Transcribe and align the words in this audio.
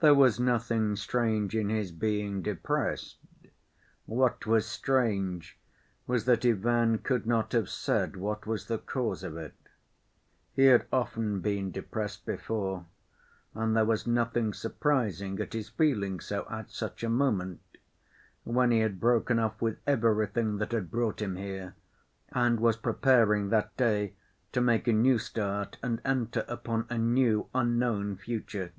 There 0.00 0.14
was 0.14 0.40
nothing 0.40 0.96
strange 0.96 1.54
in 1.54 1.68
his 1.68 1.92
being 1.92 2.40
depressed; 2.40 3.18
what 4.06 4.46
was 4.46 4.64
strange 4.66 5.58
was 6.06 6.24
that 6.24 6.46
Ivan 6.46 6.96
could 7.00 7.26
not 7.26 7.52
have 7.52 7.68
said 7.68 8.16
what 8.16 8.46
was 8.46 8.64
the 8.64 8.78
cause 8.78 9.22
of 9.22 9.36
it. 9.36 9.52
He 10.54 10.62
had 10.64 10.86
often 10.90 11.40
been 11.40 11.70
depressed 11.70 12.24
before, 12.24 12.86
and 13.54 13.76
there 13.76 13.84
was 13.84 14.06
nothing 14.06 14.54
surprising 14.54 15.38
at 15.38 15.52
his 15.52 15.68
feeling 15.68 16.20
so 16.20 16.46
at 16.50 16.70
such 16.70 17.04
a 17.04 17.10
moment, 17.10 17.60
when 18.44 18.70
he 18.70 18.78
had 18.78 18.98
broken 18.98 19.38
off 19.38 19.60
with 19.60 19.80
everything 19.86 20.56
that 20.56 20.72
had 20.72 20.90
brought 20.90 21.20
him 21.20 21.36
here, 21.36 21.74
and 22.30 22.58
was 22.58 22.78
preparing 22.78 23.50
that 23.50 23.76
day 23.76 24.14
to 24.52 24.62
make 24.62 24.88
a 24.88 24.94
new 24.94 25.18
start 25.18 25.76
and 25.82 26.00
enter 26.06 26.46
upon 26.48 26.86
a 26.88 26.96
new, 26.96 27.50
unknown 27.54 28.16
future. 28.16 28.72